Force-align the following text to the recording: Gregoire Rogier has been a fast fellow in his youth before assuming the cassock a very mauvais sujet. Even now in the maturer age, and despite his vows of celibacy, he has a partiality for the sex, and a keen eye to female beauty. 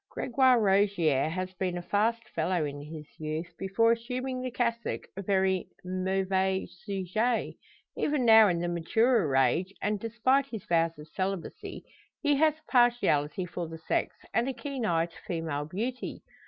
Gregoire 0.09 0.59
Rogier 0.59 1.29
has 1.29 1.53
been 1.53 1.77
a 1.77 1.81
fast 1.83 2.27
fellow 2.29 2.65
in 2.65 2.81
his 2.81 3.05
youth 3.19 3.53
before 3.59 3.91
assuming 3.91 4.41
the 4.41 4.49
cassock 4.49 5.03
a 5.15 5.21
very 5.21 5.67
mauvais 5.85 6.65
sujet. 6.65 7.53
Even 7.95 8.25
now 8.25 8.47
in 8.47 8.57
the 8.57 8.67
maturer 8.67 9.35
age, 9.35 9.71
and 9.79 9.99
despite 9.99 10.47
his 10.47 10.65
vows 10.65 10.97
of 10.97 11.07
celibacy, 11.09 11.83
he 12.19 12.35
has 12.35 12.55
a 12.55 12.71
partiality 12.71 13.45
for 13.45 13.67
the 13.67 13.77
sex, 13.77 14.15
and 14.33 14.49
a 14.49 14.53
keen 14.53 14.87
eye 14.87 15.05
to 15.05 15.17
female 15.27 15.65
beauty. 15.65 16.23